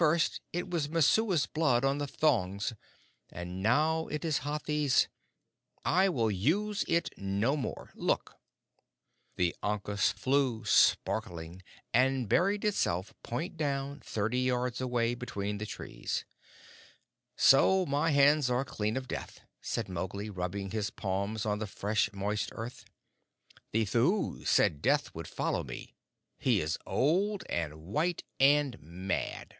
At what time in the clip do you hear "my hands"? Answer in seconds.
17.84-18.48